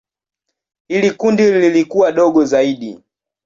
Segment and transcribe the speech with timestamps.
[0.87, 2.99] Hili kundi lilikuwa dogo zaidi.